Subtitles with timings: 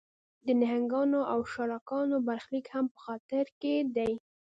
[0.45, 4.13] د نهنګانو او شارکانو برخلیک هم په خطر کې دی.